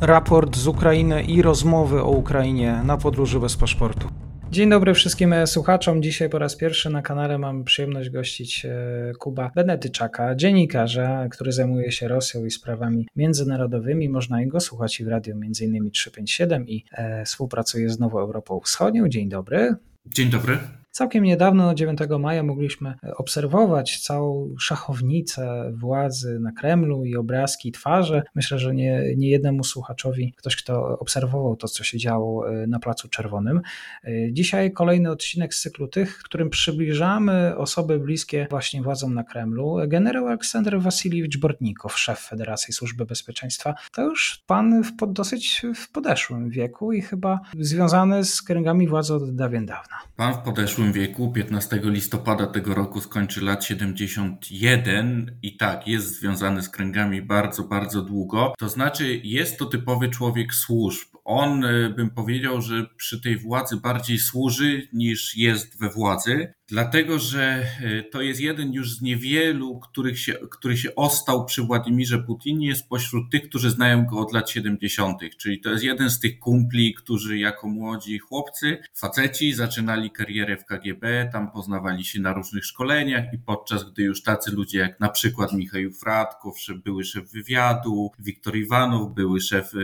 raport 0.00 0.56
z 0.56 0.66
Ukrainy 0.66 1.22
i 1.22 1.42
rozmowy 1.42 2.02
o 2.02 2.10
Ukrainie 2.10 2.82
na 2.84 2.96
podróży 2.96 3.40
bez 3.40 3.56
paszportu. 3.56 4.08
Dzień 4.50 4.70
dobry 4.70 4.94
wszystkim 4.94 5.34
słuchaczom. 5.46 6.02
Dzisiaj 6.02 6.28
po 6.28 6.38
raz 6.38 6.56
pierwszy 6.56 6.90
na 6.90 7.02
kanale 7.02 7.38
mam 7.38 7.64
przyjemność 7.64 8.10
gościć 8.10 8.66
e, 8.66 9.12
Kuba 9.18 9.50
Benetyczaka, 9.54 10.34
dziennikarza, 10.34 11.28
który 11.28 11.52
zajmuje 11.52 11.92
się 11.92 12.08
Rosją 12.08 12.44
i 12.44 12.50
sprawami 12.50 13.06
międzynarodowymi. 13.16 14.08
Można 14.08 14.46
go 14.46 14.60
słuchać 14.60 15.00
i 15.00 15.04
w 15.04 15.08
radiu 15.08 15.32
m.in. 15.34 15.90
357 15.90 16.68
i 16.68 16.84
e, 16.92 17.24
współpracuje 17.24 17.90
z 17.90 17.98
Nową 17.98 18.18
Europą 18.18 18.60
Wschodnią. 18.60 19.08
Dzień 19.08 19.28
dobry. 19.28 19.74
Dzień 20.06 20.30
dobry. 20.30 20.79
Całkiem 20.90 21.24
niedawno, 21.24 21.74
9 21.74 21.98
maja, 22.18 22.42
mogliśmy 22.42 22.94
obserwować 23.16 24.00
całą 24.00 24.54
szachownicę 24.58 25.72
władzy 25.74 26.38
na 26.40 26.52
Kremlu 26.52 27.04
i 27.04 27.16
obrazki, 27.16 27.72
twarze. 27.72 28.22
Myślę, 28.34 28.58
że 28.58 28.74
nie, 28.74 29.02
nie 29.16 29.30
jednemu 29.30 29.64
słuchaczowi, 29.64 30.34
ktoś, 30.36 30.56
kto 30.56 30.98
obserwował 30.98 31.56
to, 31.56 31.68
co 31.68 31.84
się 31.84 31.98
działo 31.98 32.50
e, 32.50 32.66
na 32.66 32.78
Placu 32.78 33.08
Czerwonym. 33.08 33.60
E, 34.04 34.32
dzisiaj 34.32 34.72
kolejny 34.72 35.10
odcinek 35.10 35.54
z 35.54 35.60
cyklu 35.60 35.88
tych, 35.88 36.18
którym 36.18 36.50
przybliżamy 36.50 37.56
osoby 37.56 37.98
bliskie 37.98 38.46
właśnie 38.50 38.82
władzom 38.82 39.14
na 39.14 39.24
Kremlu. 39.24 39.76
Generał 39.86 40.26
Aleksander 40.26 40.80
Wasiliewicz 40.80 41.38
Bortnikow, 41.38 41.98
szef 41.98 42.20
Federacji 42.20 42.74
Służby 42.74 43.04
Bezpieczeństwa, 43.04 43.74
to 43.92 44.02
już 44.02 44.42
pan 44.46 44.82
w 44.82 44.92
dosyć 45.12 45.62
w 45.74 45.92
podeszłym 45.92 46.50
wieku 46.50 46.92
i 46.92 47.02
chyba 47.02 47.40
związany 47.58 48.24
z 48.24 48.42
kręgami 48.42 48.88
władzy 48.88 49.14
od 49.14 49.34
dawien 49.36 49.66
dawna. 49.66 49.96
Pan 50.16 50.34
w 50.34 50.38
podeszłym 50.38 50.79
zeszłym 50.80 50.92
wieku, 50.92 51.32
15 51.32 51.80
listopada 51.84 52.46
tego 52.46 52.74
roku 52.74 53.00
skończy 53.00 53.40
lat 53.40 53.64
71 53.64 55.38
i 55.42 55.56
tak, 55.56 55.88
jest 55.88 56.20
związany 56.20 56.62
z 56.62 56.68
kręgami 56.68 57.22
bardzo, 57.22 57.64
bardzo 57.64 58.02
długo. 58.02 58.54
To 58.58 58.68
znaczy, 58.68 59.20
jest 59.24 59.58
to 59.58 59.66
typowy 59.66 60.08
człowiek 60.08 60.54
służb. 60.54 61.08
On, 61.24 61.64
y, 61.64 61.94
bym 61.96 62.10
powiedział, 62.10 62.60
że 62.62 62.86
przy 62.96 63.20
tej 63.20 63.36
władzy 63.36 63.76
bardziej 63.76 64.18
służy 64.18 64.88
niż 64.92 65.36
jest 65.36 65.78
we 65.78 65.90
władzy. 65.90 66.52
Dlatego, 66.70 67.18
że 67.18 67.66
e, 67.82 68.02
to 68.02 68.22
jest 68.22 68.40
jeden 68.40 68.72
już 68.72 68.96
z 68.96 69.02
niewielu, 69.02 69.80
których 69.80 70.20
się, 70.20 70.32
który 70.50 70.76
się 70.76 70.94
ostał 70.94 71.44
przy 71.44 71.62
Władimirze 71.62 72.18
Putinie 72.18 72.76
spośród 72.76 73.30
tych, 73.30 73.48
którzy 73.48 73.70
znają 73.70 74.06
go 74.06 74.18
od 74.18 74.32
lat 74.32 74.50
70. 74.50 75.20
Czyli 75.36 75.60
to 75.60 75.70
jest 75.70 75.84
jeden 75.84 76.10
z 76.10 76.20
tych 76.20 76.38
kumpli, 76.38 76.94
którzy 76.94 77.38
jako 77.38 77.68
młodzi 77.68 78.18
chłopcy, 78.18 78.78
faceci, 78.94 79.52
zaczynali 79.52 80.10
karierę 80.10 80.56
w 80.56 80.64
KGB, 80.64 81.30
tam 81.32 81.50
poznawali 81.50 82.04
się 82.04 82.20
na 82.20 82.32
różnych 82.32 82.64
szkoleniach 82.64 83.34
i 83.34 83.38
podczas 83.38 83.92
gdy 83.92 84.02
już 84.02 84.22
tacy 84.22 84.50
ludzie 84.50 84.78
jak 84.78 85.00
na 85.00 85.08
przykład 85.08 85.52
Michał 85.52 85.90
Fratkow, 86.00 86.54
były 86.84 87.04
szef 87.04 87.30
wywiadu, 87.32 88.10
Wiktor 88.18 88.56
Iwanow, 88.56 89.14
były 89.14 89.40
szef 89.40 89.74
e, 89.74 89.78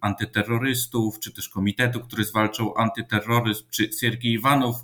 antyterrorystów, 0.00 1.20
czy 1.20 1.32
też 1.32 1.48
komitetu, 1.48 2.00
który 2.00 2.24
zwalczał 2.24 2.78
antyterroryzm, 2.78 3.64
czy 3.70 3.90
Siergiej 4.00 4.32
Iwanow, 4.32 4.76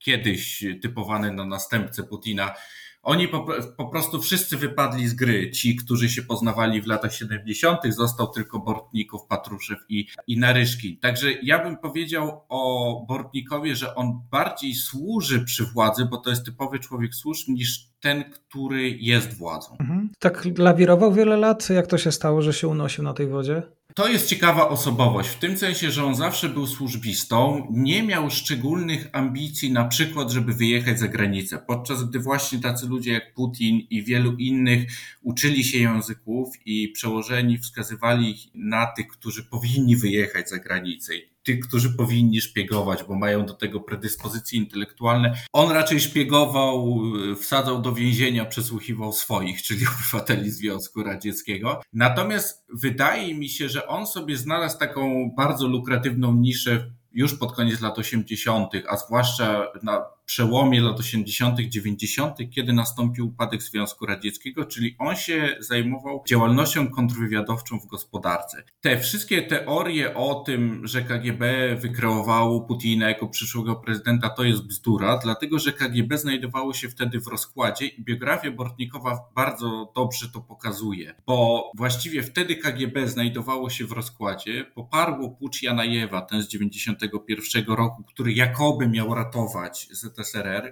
kiedyś 0.00 0.64
typowany 0.82 1.32
na 1.32 1.44
następcę 1.44 2.02
Putina, 2.02 2.54
oni 3.02 3.28
po, 3.28 3.46
po, 3.76 3.88
prostu 3.88 4.22
wszyscy 4.22 4.56
wypadli 4.56 5.08
z 5.08 5.14
gry. 5.14 5.50
Ci, 5.50 5.76
którzy 5.76 6.10
się 6.10 6.22
poznawali 6.22 6.82
w 6.82 6.86
latach 6.86 7.14
70., 7.14 7.80
został 7.88 8.28
tylko 8.32 8.58
Bortnikow, 8.58 9.26
Patruszew 9.26 9.78
i, 9.88 10.06
i 10.26 10.38
Naryszki. 10.38 10.98
Także 10.98 11.32
ja 11.42 11.64
bym 11.64 11.76
powiedział 11.76 12.44
o 12.48 13.04
Bortnikowie, 13.08 13.76
że 13.76 13.94
on 13.94 14.20
bardziej 14.30 14.74
służy 14.74 15.44
przy 15.44 15.64
władzy, 15.64 16.04
bo 16.04 16.16
to 16.16 16.30
jest 16.30 16.44
typowy 16.44 16.78
człowiek 16.78 17.14
służb, 17.14 17.48
niż 17.48 17.90
ten, 18.00 18.24
który 18.30 18.90
jest 18.90 19.38
władzą. 19.38 19.76
Mhm. 19.80 20.10
Tak 20.18 20.44
lawirował 20.58 21.12
wiele 21.12 21.36
lat. 21.36 21.70
Jak 21.70 21.86
to 21.86 21.98
się 21.98 22.12
stało, 22.12 22.42
że 22.42 22.52
się 22.52 22.68
unosił 22.68 23.04
na 23.04 23.14
tej 23.14 23.26
wodzie? 23.26 23.62
To 23.94 24.08
jest 24.08 24.28
ciekawa 24.28 24.68
osobowość, 24.68 25.28
w 25.28 25.38
tym 25.38 25.58
sensie, 25.58 25.90
że 25.90 26.04
on 26.04 26.14
zawsze 26.14 26.48
był 26.48 26.66
służbistą, 26.66 27.66
nie 27.70 28.02
miał 28.02 28.30
szczególnych 28.30 29.08
ambicji, 29.12 29.72
na 29.72 29.84
przykład, 29.84 30.30
żeby 30.30 30.52
wyjechać 30.52 30.98
za 30.98 31.08
granicę, 31.08 31.58
podczas 31.66 32.04
gdy 32.04 32.18
właśnie 32.18 32.58
tacy 32.58 32.86
ludzie 32.86 33.12
jak 33.12 33.34
Putin 33.34 33.80
i 33.90 34.04
wielu 34.04 34.36
innych 34.36 34.92
uczyli 35.22 35.64
się 35.64 35.78
języków 35.78 36.48
i 36.66 36.88
przełożeni 36.88 37.58
wskazywali 37.58 38.50
na 38.54 38.86
tych, 38.86 39.08
którzy 39.08 39.44
powinni 39.44 39.96
wyjechać 39.96 40.48
za 40.48 40.58
granicę 40.58 41.12
tych, 41.42 41.60
którzy 41.60 41.90
powinni 41.96 42.40
szpiegować, 42.40 43.04
bo 43.04 43.14
mają 43.14 43.46
do 43.46 43.54
tego 43.54 43.80
predyspozycje 43.80 44.58
intelektualne. 44.58 45.34
On 45.52 45.70
raczej 45.70 46.00
szpiegował, 46.00 47.02
wsadzał 47.40 47.82
do 47.82 47.94
więzienia, 47.94 48.44
przesłuchiwał 48.44 49.12
swoich, 49.12 49.62
czyli 49.62 49.86
obywateli 49.94 50.50
Związku 50.50 51.02
Radzieckiego. 51.02 51.80
Natomiast 51.92 52.66
wydaje 52.74 53.34
mi 53.34 53.48
się, 53.48 53.68
że 53.68 53.86
on 53.86 54.06
sobie 54.06 54.36
znalazł 54.36 54.78
taką 54.78 55.30
bardzo 55.36 55.68
lukratywną 55.68 56.34
niszę 56.34 56.90
już 57.12 57.34
pod 57.34 57.52
koniec 57.52 57.80
lat 57.80 57.98
80., 57.98 58.72
a 58.88 58.96
zwłaszcza 58.96 59.66
na 59.82 60.04
przełomie 60.30 60.80
lat 60.80 61.00
80., 61.00 61.60
90., 61.60 62.36
kiedy 62.50 62.72
nastąpił 62.72 63.26
upadek 63.26 63.62
Związku 63.62 64.06
Radzieckiego, 64.06 64.64
czyli 64.64 64.96
on 64.98 65.16
się 65.16 65.56
zajmował 65.60 66.24
działalnością 66.28 66.90
kontrwywiadowczą 66.90 67.80
w 67.80 67.86
gospodarce. 67.86 68.62
Te 68.80 68.98
wszystkie 68.98 69.42
teorie 69.42 70.14
o 70.14 70.34
tym, 70.34 70.86
że 70.86 71.02
KGB 71.02 71.76
wykreowało 71.76 72.60
Putina 72.60 73.08
jako 73.08 73.28
przyszłego 73.28 73.76
prezydenta, 73.76 74.30
to 74.30 74.44
jest 74.44 74.66
bzdura, 74.66 75.20
dlatego 75.24 75.58
że 75.58 75.72
KGB 75.72 76.18
znajdowało 76.18 76.74
się 76.74 76.88
wtedy 76.88 77.20
w 77.20 77.26
rozkładzie 77.26 77.86
i 77.86 78.04
biografia 78.04 78.50
Bortnikowa 78.50 79.18
bardzo 79.34 79.92
dobrze 79.96 80.28
to 80.28 80.40
pokazuje, 80.40 81.14
bo 81.26 81.70
właściwie 81.76 82.22
wtedy 82.22 82.56
KGB 82.56 83.08
znajdowało 83.08 83.70
się 83.70 83.86
w 83.86 83.92
rozkładzie, 83.92 84.64
poparło 84.74 85.30
pucz 85.30 85.62
Janajewa, 85.62 86.22
ten 86.22 86.42
z 86.42 86.48
91 86.48 87.64
roku, 87.66 88.04
który 88.04 88.32
jakoby 88.32 88.88
miał 88.88 89.14
ratować 89.14 89.88
ZSRR 89.90 90.19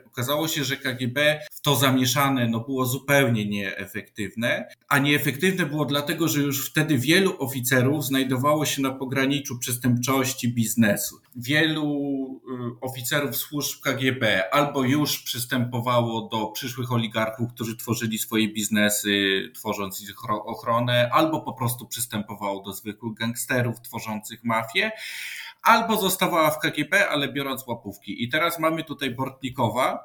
Okazało 0.07 0.49
się, 0.49 0.65
że 0.65 0.77
KGB 0.77 1.41
w 1.53 1.61
to 1.61 1.77
zamieszane 1.77 2.49
no, 2.49 2.61
było 2.61 2.87
zupełnie 2.87 3.47
nieefektywne, 3.47 4.69
a 4.89 4.99
nieefektywne 4.99 5.67
było 5.67 5.85
dlatego, 5.85 6.29
że 6.29 6.41
już 6.41 6.71
wtedy 6.71 6.99
wielu 6.99 7.37
oficerów 7.39 8.05
znajdowało 8.05 8.67
się 8.67 8.83
na 8.83 8.91
pograniczu 8.91 9.59
przestępczości 9.59 10.55
biznesu. 10.55 11.21
Wielu 11.37 11.85
y, 12.77 12.81
oficerów 12.81 13.37
służb 13.37 13.83
KGB 13.83 14.55
albo 14.55 14.85
już 14.85 15.23
przystępowało 15.23 16.29
do 16.29 16.47
przyszłych 16.47 16.93
oligarchów, 16.93 17.53
którzy 17.55 17.77
tworzyli 17.77 18.19
swoje 18.19 18.49
biznesy, 18.49 19.43
tworząc 19.55 20.01
ich 20.01 20.31
ochronę, 20.31 21.11
albo 21.13 21.41
po 21.41 21.53
prostu 21.53 21.87
przystępowało 21.87 22.63
do 22.63 22.73
zwykłych 22.73 23.15
gangsterów 23.15 23.81
tworzących 23.81 24.45
mafię 24.45 24.91
albo 25.63 25.97
zostawała 25.97 26.51
w 26.51 26.59
KGB, 26.59 27.09
ale 27.09 27.33
biorąc 27.33 27.67
łapówki. 27.67 28.25
I 28.25 28.29
teraz 28.29 28.59
mamy 28.59 28.85
tutaj 28.85 29.11
Bortnikowa, 29.11 30.05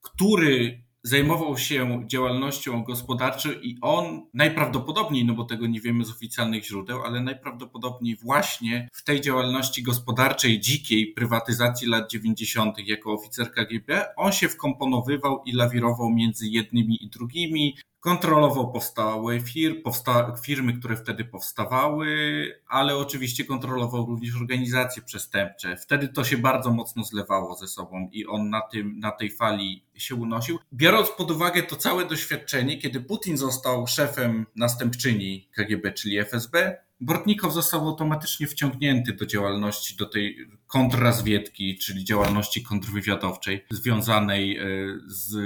który 0.00 0.82
zajmował 1.04 1.58
się 1.58 2.02
działalnością 2.06 2.84
gospodarczą 2.84 3.48
i 3.52 3.78
on 3.80 4.26
najprawdopodobniej, 4.34 5.24
no 5.24 5.34
bo 5.34 5.44
tego 5.44 5.66
nie 5.66 5.80
wiemy 5.80 6.04
z 6.04 6.10
oficjalnych 6.10 6.64
źródeł, 6.64 7.02
ale 7.02 7.20
najprawdopodobniej 7.20 8.16
właśnie 8.16 8.88
w 8.92 9.04
tej 9.04 9.20
działalności 9.20 9.82
gospodarczej, 9.82 10.60
dzikiej 10.60 11.06
prywatyzacji 11.06 11.88
lat 11.88 12.10
90. 12.10 12.88
jako 12.88 13.12
oficer 13.12 13.52
KGB, 13.52 14.04
on 14.16 14.32
się 14.32 14.48
wkomponowywał 14.48 15.42
i 15.46 15.52
lawirował 15.52 16.10
między 16.10 16.48
jednymi 16.48 17.04
i 17.04 17.10
drugimi, 17.10 17.76
Kontrolował 18.02 18.72
powstałe 18.72 19.40
fir, 19.40 19.82
powsta, 19.82 20.36
firmy, 20.44 20.72
które 20.72 20.96
wtedy 20.96 21.24
powstawały, 21.24 22.06
ale 22.68 22.96
oczywiście 22.96 23.44
kontrolował 23.44 24.06
również 24.06 24.36
organizacje 24.36 25.02
przestępcze. 25.02 25.76
Wtedy 25.76 26.08
to 26.08 26.24
się 26.24 26.38
bardzo 26.38 26.70
mocno 26.72 27.04
zlewało 27.04 27.54
ze 27.54 27.68
sobą 27.68 28.08
i 28.12 28.26
on 28.26 28.50
na, 28.50 28.60
tym, 28.60 28.98
na 28.98 29.10
tej 29.10 29.30
fali 29.30 29.84
się 29.94 30.14
unosił. 30.14 30.58
Biorąc 30.72 31.10
pod 31.10 31.30
uwagę 31.30 31.62
to 31.62 31.76
całe 31.76 32.04
doświadczenie, 32.04 32.78
kiedy 32.78 33.00
Putin 33.00 33.36
został 33.36 33.86
szefem 33.86 34.46
następczyni 34.56 35.48
KGB, 35.56 35.92
czyli 35.92 36.18
FSB, 36.18 36.76
Bortnikow 37.02 37.52
został 37.52 37.88
automatycznie 37.88 38.46
wciągnięty 38.46 39.12
do 39.12 39.26
działalności, 39.26 39.96
do 39.96 40.06
tej 40.06 40.36
kontrrazwiedki, 40.66 41.78
czyli 41.78 42.04
działalności 42.04 42.62
kontrwywiadowczej 42.62 43.64
związanej 43.70 44.58
e, 44.58 44.64
z 45.06 45.36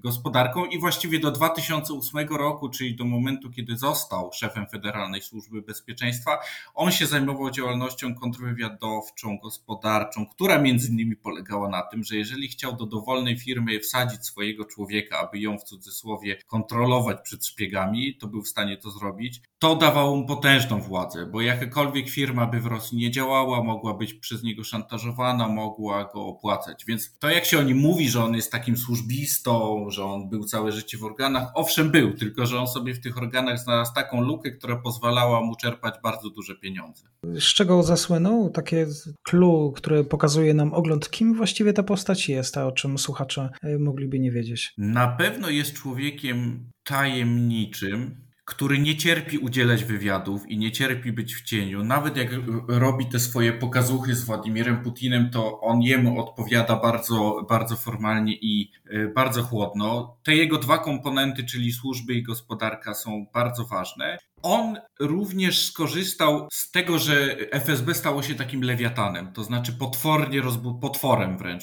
gospodarką 0.00 0.64
i 0.64 0.78
właściwie 0.78 1.18
do 1.18 1.30
2008 1.30 2.28
roku, 2.28 2.68
czyli 2.68 2.96
do 2.96 3.04
momentu, 3.04 3.50
kiedy 3.50 3.76
został 3.76 4.30
szefem 4.32 4.66
Federalnej 4.66 5.22
Służby 5.22 5.62
Bezpieczeństwa, 5.62 6.38
on 6.74 6.92
się 6.92 7.06
zajmował 7.06 7.50
działalnością 7.50 8.14
kontrwywiadowczą, 8.14 9.38
gospodarczą, 9.42 10.26
która 10.26 10.58
między 10.58 10.88
innymi 10.88 11.16
polegała 11.16 11.68
na 11.68 11.82
tym, 11.82 12.04
że 12.04 12.16
jeżeli 12.16 12.48
chciał 12.48 12.76
do 12.76 12.86
dowolnej 12.86 13.38
firmy 13.38 13.80
wsadzić 13.80 14.26
swojego 14.26 14.64
człowieka, 14.64 15.18
aby 15.18 15.38
ją 15.38 15.58
w 15.58 15.64
cudzysłowie 15.64 16.36
kontrolować 16.46 17.18
przed 17.24 17.46
szpiegami, 17.46 18.16
to 18.16 18.26
był 18.26 18.42
w 18.42 18.48
stanie 18.48 18.76
to 18.76 18.90
zrobić. 18.90 19.40
To 19.58 19.76
dawało 19.76 20.16
mu 20.16 20.26
potężną 20.26 20.81
władzę, 20.82 21.26
bo 21.26 21.40
jakakolwiek 21.40 22.08
firma 22.08 22.46
by 22.46 22.60
w 22.60 22.66
Rosji 22.66 22.98
nie 22.98 23.10
działała, 23.10 23.64
mogła 23.64 23.94
być 23.94 24.14
przez 24.14 24.42
niego 24.42 24.64
szantażowana, 24.64 25.48
mogła 25.48 26.04
go 26.04 26.26
opłacać. 26.26 26.84
Więc 26.84 27.18
to, 27.18 27.30
jak 27.30 27.44
się 27.44 27.58
o 27.58 27.62
nim 27.62 27.78
mówi, 27.78 28.08
że 28.08 28.24
on 28.24 28.34
jest 28.34 28.52
takim 28.52 28.76
służbistą, 28.76 29.86
że 29.90 30.04
on 30.04 30.28
był 30.28 30.44
całe 30.44 30.72
życie 30.72 30.98
w 30.98 31.04
organach, 31.04 31.48
owszem 31.54 31.90
był, 31.90 32.14
tylko 32.14 32.46
że 32.46 32.60
on 32.60 32.66
sobie 32.66 32.94
w 32.94 33.00
tych 33.00 33.18
organach 33.18 33.58
znalazł 33.58 33.94
taką 33.94 34.20
lukę, 34.20 34.50
która 34.50 34.76
pozwalała 34.76 35.40
mu 35.40 35.56
czerpać 35.56 35.94
bardzo 36.02 36.30
duże 36.30 36.54
pieniądze. 36.56 37.04
Z 37.24 37.54
czego 37.54 37.82
zasłynął? 37.82 38.50
Takie 38.50 38.86
clue, 39.22 39.72
które 39.76 40.04
pokazuje 40.04 40.54
nam 40.54 40.74
ogląd, 40.74 41.10
kim 41.10 41.34
właściwie 41.34 41.72
ta 41.72 41.82
postać 41.82 42.28
jest, 42.28 42.58
a 42.58 42.66
o 42.66 42.72
czym 42.72 42.98
słuchacze 42.98 43.50
e, 43.62 43.78
mogliby 43.78 44.18
nie 44.18 44.30
wiedzieć. 44.30 44.74
Na 44.78 45.08
pewno 45.08 45.50
jest 45.50 45.72
człowiekiem 45.72 46.70
tajemniczym, 46.84 48.16
który 48.44 48.78
nie 48.78 48.96
cierpi 48.96 49.38
udzielać 49.38 49.84
wywiadów 49.84 50.50
i 50.50 50.58
nie 50.58 50.72
cierpi 50.72 51.12
być 51.12 51.34
w 51.34 51.42
cieniu. 51.42 51.84
Nawet 51.84 52.16
jak 52.16 52.28
robi 52.68 53.06
te 53.06 53.20
swoje 53.20 53.52
pokazuchy 53.52 54.14
z 54.14 54.24
Władimirem 54.24 54.82
Putinem, 54.82 55.30
to 55.30 55.60
on 55.60 55.82
jemu 55.82 56.20
odpowiada 56.20 56.76
bardzo, 56.76 57.46
bardzo 57.48 57.76
formalnie 57.76 58.34
i 58.34 58.72
e, 58.90 59.08
bardzo 59.08 59.42
chłodno. 59.42 60.16
Te 60.22 60.34
jego 60.36 60.58
dwa 60.58 60.78
komponenty, 60.78 61.44
czyli 61.44 61.72
służby 61.72 62.14
i 62.14 62.22
gospodarka, 62.22 62.94
są 62.94 63.26
bardzo 63.34 63.64
ważne. 63.64 64.18
On 64.42 64.78
również 65.00 65.66
skorzystał 65.66 66.48
z 66.52 66.70
tego, 66.70 66.98
że 66.98 67.36
FSB 67.50 67.94
stało 67.94 68.22
się 68.22 68.34
takim 68.34 68.62
lewiatanem, 68.62 69.32
to 69.32 69.44
znaczy 69.44 69.72
potwornie, 69.72 70.42
potworem 70.80 71.38
wręcz, 71.38 71.62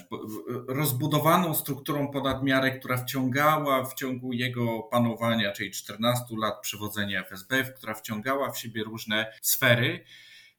rozbudowaną 0.67 1.55
strukturą 1.55 2.07
ponad 2.07 2.43
miarę, 2.43 2.79
która 2.79 2.97
wciągała 2.97 3.85
w 3.85 3.93
ciągu 3.93 4.33
jego 4.33 4.83
panowania, 4.83 5.51
czyli 5.51 5.71
14 5.71 6.25
lat 6.41 6.61
przewodzenia 6.61 7.21
FSB, 7.21 7.63
która 7.63 7.93
wciągała 7.93 8.51
w 8.51 8.59
siebie 8.59 8.83
różne 8.83 9.33
sfery. 9.41 10.05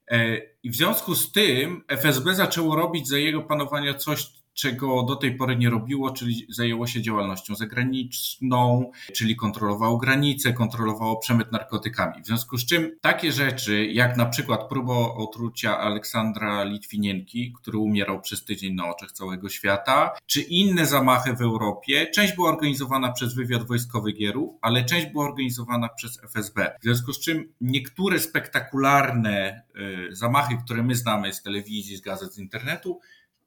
E, 0.08 0.36
I 0.62 0.70
w 0.70 0.76
związku 0.76 1.14
z 1.14 1.32
tym 1.32 1.84
FSB 1.88 2.34
zaczęło 2.34 2.76
robić 2.76 3.08
za 3.08 3.18
jego 3.18 3.42
panowania 3.42 3.94
coś, 3.94 4.39
czego 4.54 5.02
do 5.02 5.16
tej 5.16 5.36
pory 5.36 5.56
nie 5.56 5.70
robiło, 5.70 6.10
czyli 6.10 6.46
zajęło 6.48 6.86
się 6.86 7.02
działalnością 7.02 7.54
zagraniczną, 7.54 8.90
czyli 9.14 9.36
kontrolowało 9.36 9.96
granice, 9.96 10.52
kontrolowało 10.52 11.16
przemyt 11.16 11.52
narkotykami. 11.52 12.22
W 12.22 12.26
związku 12.26 12.58
z 12.58 12.66
czym 12.66 12.90
takie 13.00 13.32
rzeczy, 13.32 13.86
jak 13.86 14.16
na 14.16 14.26
przykład 14.26 14.68
próba 14.68 14.94
otrucia 15.14 15.78
Aleksandra 15.78 16.64
Litwinienki, 16.64 17.52
który 17.52 17.78
umierał 17.78 18.20
przez 18.20 18.44
tydzień 18.44 18.74
na 18.74 18.88
oczach 18.88 19.12
całego 19.12 19.48
świata, 19.48 20.10
czy 20.26 20.40
inne 20.40 20.86
zamachy 20.86 21.32
w 21.32 21.40
Europie, 21.40 22.06
część 22.14 22.34
była 22.34 22.48
organizowana 22.48 23.12
przez 23.12 23.34
wywiad 23.34 23.66
wojskowy 23.66 24.12
Gieru, 24.12 24.58
ale 24.62 24.84
część 24.84 25.06
była 25.06 25.24
organizowana 25.24 25.88
przez 25.88 26.24
FSB. 26.24 26.76
W 26.80 26.82
związku 26.82 27.12
z 27.12 27.20
czym 27.20 27.52
niektóre 27.60 28.18
spektakularne 28.18 29.62
y, 30.10 30.16
zamachy, 30.16 30.56
które 30.64 30.82
my 30.82 30.94
znamy 30.94 31.32
z 31.32 31.42
telewizji, 31.42 31.96
z 31.96 32.00
gazet, 32.00 32.34
z 32.34 32.38
internetu, 32.38 33.00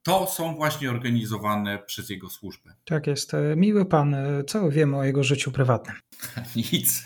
to 0.03 0.27
są 0.27 0.55
właśnie 0.55 0.89
organizowane 0.89 1.79
przez 1.79 2.09
jego 2.09 2.29
służbę. 2.29 2.73
Tak 2.85 3.07
jest. 3.07 3.33
E, 3.33 3.55
miły 3.55 3.85
pan, 3.85 4.13
e, 4.13 4.43
co 4.43 4.69
wiemy 4.69 4.97
o 4.97 5.03
jego 5.03 5.23
życiu 5.23 5.51
prywatnym? 5.51 5.95
Nic, 6.73 7.05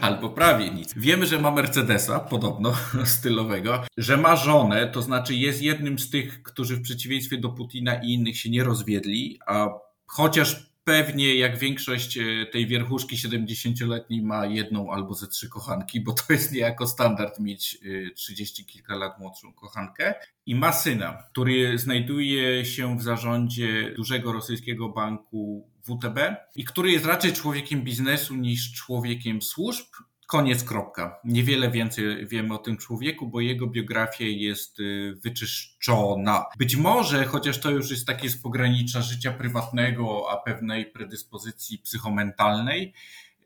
albo 0.00 0.30
prawie 0.30 0.70
nic. 0.70 0.94
Wiemy, 0.96 1.26
że 1.26 1.38
ma 1.38 1.50
Mercedesa, 1.50 2.20
podobno 2.20 2.72
stylowego, 3.04 3.84
że 3.96 4.16
ma 4.16 4.36
żonę, 4.36 4.86
to 4.86 5.02
znaczy 5.02 5.34
jest 5.34 5.62
jednym 5.62 5.98
z 5.98 6.10
tych, 6.10 6.42
którzy 6.42 6.76
w 6.76 6.82
przeciwieństwie 6.82 7.38
do 7.38 7.48
Putina 7.48 7.94
i 7.94 8.12
innych 8.12 8.38
się 8.38 8.50
nie 8.50 8.64
rozwiedli, 8.64 9.38
a 9.46 9.68
chociaż 10.06 10.75
pewnie 10.88 11.34
jak 11.34 11.58
większość 11.58 12.18
e, 12.18 12.46
tej 12.52 12.66
wierchuszki 12.66 13.16
70-letniej 13.16 14.22
ma 14.22 14.46
jedną 14.46 14.92
albo 14.92 15.14
ze 15.14 15.26
trzy 15.26 15.48
kochanki, 15.48 16.00
bo 16.00 16.12
to 16.12 16.32
jest 16.32 16.52
niejako 16.52 16.86
standard 16.86 17.40
mieć 17.40 17.78
30 18.14 18.62
e, 18.62 18.64
kilka 18.64 18.96
lat 18.96 19.20
młodszą 19.20 19.52
kochankę. 19.52 20.14
I 20.46 20.54
ma 20.54 20.72
syna, 20.72 21.22
który 21.30 21.78
znajduje 21.78 22.64
się 22.64 22.98
w 22.98 23.02
zarządzie 23.02 23.94
dużego 23.96 24.32
rosyjskiego 24.32 24.88
banku 24.88 25.70
WTB 25.82 26.18
i 26.56 26.64
który 26.64 26.90
jest 26.90 27.06
raczej 27.06 27.32
człowiekiem 27.32 27.82
biznesu 27.82 28.34
niż 28.34 28.72
człowiekiem 28.72 29.42
służb. 29.42 29.86
Koniec, 30.26 30.64
kropka. 30.64 31.20
Niewiele 31.24 31.70
więcej 31.70 32.26
wiemy 32.26 32.54
o 32.54 32.58
tym 32.58 32.76
człowieku, 32.76 33.26
bo 33.26 33.40
jego 33.40 33.66
biografia 33.66 34.24
jest 34.24 34.80
y, 34.80 35.14
wyczyszczona. 35.24 36.44
Być 36.58 36.76
może, 36.76 37.24
chociaż 37.24 37.60
to 37.60 37.70
już 37.70 37.90
jest 37.90 38.06
takie 38.06 38.30
z 38.30 38.36
pogranicza 38.36 39.02
życia 39.02 39.32
prywatnego, 39.32 40.30
a 40.30 40.36
pewnej 40.36 40.86
predyspozycji 40.86 41.78
psychomentalnej, 41.78 42.92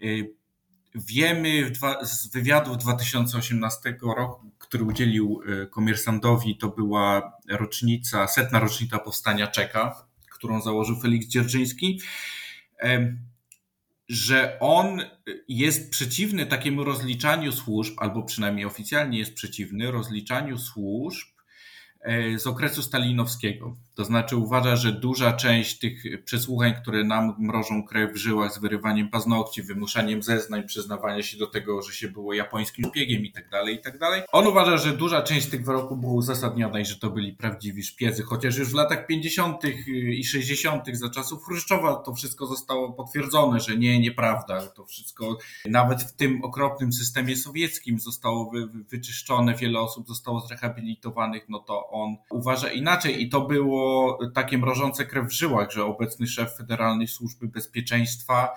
y, 0.02 0.34
wiemy 0.94 1.72
z 2.02 2.32
wywiadu 2.32 2.76
2018 2.76 3.96
roku, 4.16 4.50
który 4.58 4.84
udzielił 4.84 5.42
y, 5.62 5.66
komersantowi, 5.66 6.56
to 6.56 6.68
była 6.68 7.32
rocznica, 7.48 8.28
setna 8.28 8.60
rocznica 8.60 8.98
powstania 8.98 9.46
Czeka, 9.46 10.06
którą 10.30 10.60
założył 10.60 11.00
Felix 11.00 11.26
Dzierżyński 11.26 12.00
że 14.10 14.56
on 14.60 15.02
jest 15.48 15.90
przeciwny 15.90 16.46
takiemu 16.46 16.84
rozliczaniu 16.84 17.52
służb, 17.52 17.94
albo 17.98 18.22
przynajmniej 18.22 18.66
oficjalnie 18.66 19.18
jest 19.18 19.34
przeciwny 19.34 19.90
rozliczaniu 19.90 20.58
służb 20.58 21.28
z 22.36 22.46
okresu 22.46 22.82
stalinowskiego. 22.82 23.76
To 23.94 24.04
znaczy 24.04 24.36
uważa, 24.36 24.76
że 24.76 24.92
duża 24.92 25.32
część 25.32 25.78
tych 25.78 26.24
przesłuchań, 26.24 26.74
które 26.82 27.04
nam 27.04 27.34
mrożą 27.38 27.84
krew 27.84 28.12
w 28.12 28.16
żyłach 28.16 28.52
z 28.52 28.58
wyrywaniem 28.58 29.08
paznokci, 29.08 29.62
wymuszaniem 29.62 30.22
zeznań, 30.22 30.66
przyznawania 30.66 31.22
się 31.22 31.38
do 31.38 31.46
tego, 31.46 31.82
że 31.82 31.92
się 31.92 32.08
było 32.08 32.34
japońskim 32.34 32.84
szpiegiem 32.84 33.24
i 33.24 33.32
tak 33.32 33.48
dalej, 33.50 33.74
i 33.74 33.78
tak. 33.78 34.00
On 34.32 34.46
uważa, 34.46 34.76
że 34.76 34.92
duża 34.92 35.22
część 35.22 35.46
tych 35.46 35.64
wyroków 35.64 36.00
była 36.00 36.12
uzasadniona 36.12 36.80
i 36.80 36.84
że 36.84 36.96
to 36.96 37.10
byli 37.10 37.32
prawdziwi 37.32 37.82
szpiedzy, 37.82 38.22
chociaż 38.22 38.56
już 38.56 38.70
w 38.70 38.74
latach 38.74 39.06
50. 39.06 39.62
i 39.86 40.24
60. 40.24 40.96
za 40.96 41.10
czasów 41.10 41.44
Chruszczowa 41.44 41.96
to 41.96 42.14
wszystko 42.14 42.46
zostało 42.46 42.92
potwierdzone, 42.92 43.60
że 43.60 43.76
nie, 43.76 44.00
nieprawda. 44.00 44.66
To 44.66 44.86
wszystko 44.86 45.38
nawet 45.64 46.02
w 46.02 46.16
tym 46.16 46.44
okropnym 46.44 46.92
systemie 46.92 47.36
sowieckim 47.36 47.98
zostało 47.98 48.50
wy, 48.50 48.66
wyczyszczone, 48.66 49.54
wiele 49.54 49.80
osób 49.80 50.08
zostało 50.08 50.40
zrehabilitowanych, 50.40 51.48
no 51.48 51.58
to 51.58 51.89
on 51.90 52.16
uważa 52.30 52.72
inaczej 52.72 53.22
i 53.22 53.28
to 53.28 53.40
było 53.40 54.18
takie 54.34 54.58
mrożące 54.58 55.04
krew 55.04 55.28
w 55.28 55.32
żyłach, 55.32 55.70
że 55.70 55.84
obecny 55.84 56.26
szef 56.26 56.56
Federalnej 56.56 57.08
Służby 57.08 57.48
Bezpieczeństwa 57.48 58.48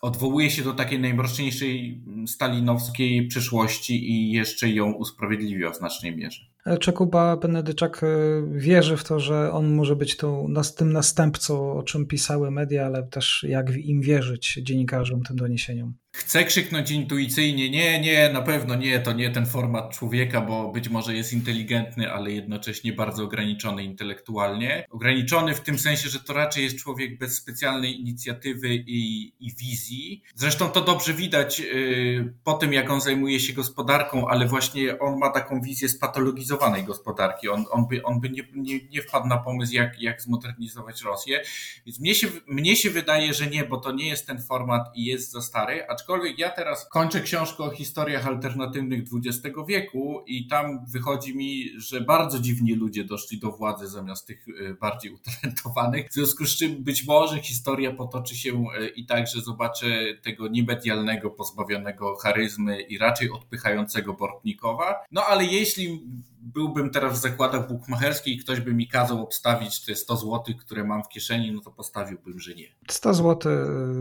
odwołuje 0.00 0.50
się 0.50 0.62
do 0.62 0.72
takiej 0.72 1.00
najmroczniejszej 1.00 2.02
stalinowskiej 2.26 3.26
przeszłości 3.26 4.10
i 4.10 4.32
jeszcze 4.32 4.68
ją 4.70 4.92
usprawiedliwia 4.92 5.70
w 5.70 5.76
znacznej 5.76 6.16
mierze. 6.16 6.40
Czekuba 6.80 7.36
Benedyczak 7.36 8.02
e, 8.02 8.06
wierzy 8.50 8.96
w 8.96 9.04
to, 9.04 9.20
że 9.20 9.52
on 9.52 9.74
może 9.74 9.96
być 9.96 10.16
tą, 10.16 10.54
tym 10.76 10.92
następcą, 10.92 11.72
o 11.72 11.82
czym 11.82 12.06
pisały 12.06 12.50
media, 12.50 12.86
ale 12.86 13.02
też 13.02 13.46
jak 13.48 13.76
im 13.76 14.00
wierzyć 14.00 14.58
dziennikarzom, 14.62 15.22
tym 15.22 15.36
doniesieniom. 15.36 15.94
Chcę 16.18 16.44
krzyknąć 16.44 16.90
intuicyjnie, 16.90 17.70
nie, 17.70 18.00
nie, 18.00 18.30
na 18.32 18.42
pewno 18.42 18.74
nie, 18.74 19.00
to 19.00 19.12
nie 19.12 19.30
ten 19.30 19.46
format 19.46 19.90
człowieka, 19.90 20.40
bo 20.40 20.72
być 20.72 20.88
może 20.88 21.16
jest 21.16 21.32
inteligentny, 21.32 22.12
ale 22.12 22.30
jednocześnie 22.32 22.92
bardzo 22.92 23.24
ograniczony 23.24 23.84
intelektualnie. 23.84 24.86
Ograniczony 24.90 25.54
w 25.54 25.60
tym 25.60 25.78
sensie, 25.78 26.08
że 26.08 26.20
to 26.20 26.32
raczej 26.32 26.64
jest 26.64 26.76
człowiek 26.76 27.18
bez 27.18 27.36
specjalnej 27.36 28.00
inicjatywy 28.00 28.74
i, 28.74 29.32
i 29.40 29.54
wizji. 29.54 30.22
Zresztą 30.34 30.68
to 30.68 30.80
dobrze 30.80 31.14
widać 31.14 31.58
yy, 31.58 32.34
po 32.44 32.52
tym, 32.52 32.72
jak 32.72 32.90
on 32.90 33.00
zajmuje 33.00 33.40
się 33.40 33.52
gospodarką, 33.52 34.28
ale 34.28 34.46
właśnie 34.46 34.98
on 34.98 35.18
ma 35.18 35.30
taką 35.30 35.60
wizję 35.60 35.88
spatologizowanej 35.88 36.84
gospodarki. 36.84 37.48
On, 37.48 37.64
on 37.70 37.86
by, 37.88 38.02
on 38.02 38.20
by 38.20 38.30
nie, 38.30 38.42
nie, 38.54 38.80
nie 38.90 39.02
wpadł 39.02 39.26
na 39.26 39.38
pomysł, 39.38 39.74
jak, 39.74 40.02
jak 40.02 40.22
zmodernizować 40.22 41.02
Rosję. 41.02 41.42
Więc 41.86 42.00
mnie 42.00 42.14
się, 42.14 42.26
mnie 42.46 42.76
się 42.76 42.90
wydaje, 42.90 43.34
że 43.34 43.46
nie, 43.46 43.64
bo 43.64 43.76
to 43.76 43.92
nie 43.92 44.08
jest 44.08 44.26
ten 44.26 44.42
format 44.42 44.88
i 44.94 45.04
jest 45.04 45.30
za 45.30 45.42
stary, 45.42 45.86
aczkolwiek 45.88 46.05
Aczkolwiek 46.06 46.38
ja 46.38 46.50
teraz 46.50 46.88
kończę 46.88 47.20
książkę 47.20 47.64
o 47.64 47.70
historiach 47.70 48.26
alternatywnych 48.26 49.04
XX 49.14 49.56
wieku 49.68 50.24
i 50.26 50.46
tam 50.46 50.86
wychodzi 50.88 51.36
mi, 51.36 51.80
że 51.80 52.00
bardzo 52.00 52.38
dziwni 52.38 52.74
ludzie 52.74 53.04
doszli 53.04 53.38
do 53.38 53.52
władzy 53.52 53.88
zamiast 53.88 54.26
tych 54.26 54.46
e, 54.48 54.74
bardziej 54.74 55.12
utalentowanych. 55.12 56.08
W 56.08 56.12
związku 56.12 56.44
z 56.44 56.56
czym 56.56 56.84
być 56.84 57.06
może 57.06 57.40
historia 57.40 57.92
potoczy 57.92 58.36
się 58.36 58.50
e, 58.50 58.88
i 58.88 59.06
tak, 59.06 59.26
że 59.26 59.40
zobaczę 59.40 59.86
tego 60.22 60.48
niemedialnego, 60.48 61.30
pozbawionego 61.30 62.16
charyzmy 62.16 62.80
i 62.80 62.98
raczej 62.98 63.30
odpychającego 63.30 64.14
Bortnikowa. 64.14 64.94
No 65.12 65.24
ale 65.24 65.44
jeśli 65.44 66.00
byłbym 66.46 66.90
teraz 66.90 67.18
w 67.18 67.22
zakładach 67.22 67.68
bukmacherskich 67.68 68.34
i 68.34 68.38
ktoś 68.38 68.60
by 68.60 68.74
mi 68.74 68.88
kazał 68.88 69.22
obstawić 69.22 69.84
te 69.84 69.94
100 69.94 70.16
zł, 70.16 70.42
które 70.60 70.84
mam 70.84 71.04
w 71.04 71.08
kieszeni, 71.08 71.52
no 71.52 71.60
to 71.60 71.70
postawiłbym, 71.70 72.40
że 72.40 72.54
nie. 72.54 72.68
100 72.90 73.14
zł 73.14 73.52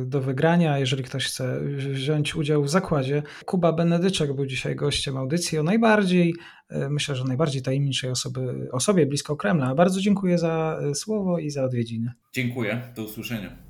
do 0.05 0.21
wygrania, 0.21 0.77
jeżeli 0.77 1.03
ktoś 1.03 1.25
chce 1.25 1.59
wziąć 1.95 2.35
udział 2.35 2.63
w 2.63 2.69
zakładzie. 2.69 3.23
Kuba 3.45 3.73
Benedyczek 3.73 4.33
był 4.33 4.45
dzisiaj 4.45 4.75
gościem 4.75 5.17
audycji 5.17 5.57
o 5.57 5.63
najbardziej, 5.63 6.33
e, 6.69 6.89
myślę, 6.89 7.15
że 7.15 7.23
najbardziej 7.23 7.61
tajemniczej 7.61 8.09
osoby, 8.09 8.69
osobie 8.71 9.05
blisko 9.05 9.35
Kremla. 9.35 9.75
Bardzo 9.75 10.01
dziękuję 10.01 10.37
za 10.37 10.79
e, 10.81 10.95
słowo 10.95 11.39
i 11.39 11.49
za 11.49 11.63
odwiedziny. 11.63 12.11
Dziękuję, 12.33 12.81
do 12.95 13.03
usłyszenia. 13.03 13.64